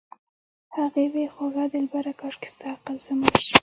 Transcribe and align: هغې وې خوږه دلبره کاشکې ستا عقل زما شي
هغې 0.75 1.05
وې 1.13 1.25
خوږه 1.33 1.65
دلبره 1.73 2.11
کاشکې 2.19 2.47
ستا 2.53 2.67
عقل 2.75 2.95
زما 3.05 3.27
شي 3.43 3.53